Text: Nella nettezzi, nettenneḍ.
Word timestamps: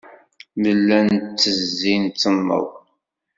Nella 0.61 0.97
nettezzi, 1.07 1.91
nettenneḍ. 1.99 2.67